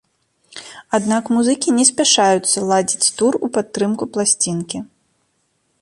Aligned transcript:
Аднак 0.97 1.23
музыкі 1.35 1.75
не 1.77 1.85
спяшаюцца 1.91 2.65
ладзіць 2.73 3.13
тур 3.21 3.33
у 3.49 3.51
падтрымку 3.59 4.03
пласцінкі. 4.17 4.77